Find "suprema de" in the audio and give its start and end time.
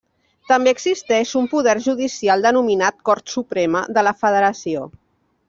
3.35-4.07